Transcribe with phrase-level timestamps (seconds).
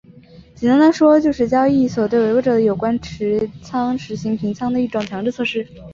[0.55, 5.63] 简单地说就是交易所对违规者的有关持仓实行平仓的一种强制措施。